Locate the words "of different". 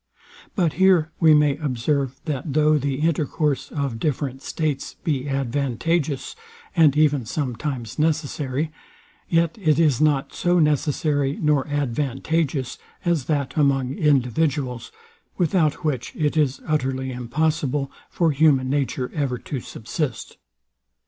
3.69-4.41